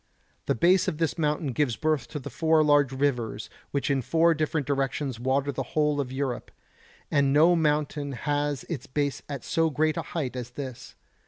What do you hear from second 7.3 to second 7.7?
no